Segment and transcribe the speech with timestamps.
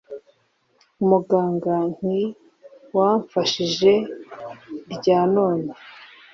[1.03, 2.19] umuganga nti
[2.97, 3.91] wamfashije
[4.93, 5.69] iryanone